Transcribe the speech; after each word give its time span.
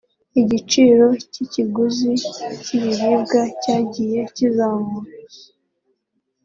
igiciro 0.41 1.07
cy’ikiguzi 1.31 2.11
cy’ibiribwa 2.63 3.41
cyagiye 3.61 4.19
kizamuka 4.35 5.11